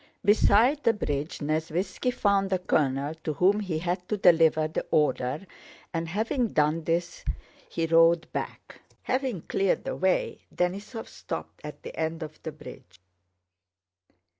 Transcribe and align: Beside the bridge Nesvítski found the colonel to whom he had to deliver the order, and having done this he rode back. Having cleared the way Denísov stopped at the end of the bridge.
Beside 0.25 0.83
the 0.83 0.93
bridge 0.93 1.37
Nesvítski 1.41 2.11
found 2.11 2.49
the 2.49 2.57
colonel 2.57 3.13
to 3.23 3.33
whom 3.33 3.59
he 3.59 3.77
had 3.77 4.09
to 4.09 4.17
deliver 4.17 4.67
the 4.67 4.83
order, 4.89 5.45
and 5.93 6.07
having 6.09 6.47
done 6.47 6.85
this 6.85 7.23
he 7.69 7.85
rode 7.85 8.25
back. 8.33 8.81
Having 9.03 9.41
cleared 9.43 9.83
the 9.83 9.95
way 9.95 10.39
Denísov 10.55 11.07
stopped 11.07 11.61
at 11.63 11.83
the 11.83 11.95
end 11.95 12.23
of 12.23 12.41
the 12.41 12.51
bridge. 12.51 12.99